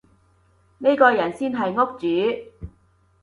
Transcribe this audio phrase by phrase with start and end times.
[0.79, 2.69] 呢個人先係屋主